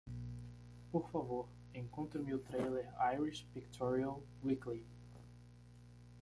Por 0.91 1.11
favor, 1.11 1.47
encontre-me 1.75 2.33
o 2.33 2.39
trailer 2.39 2.89
Irish 3.13 3.45
Pictorial 3.53 4.23
Weekly. 4.43 4.83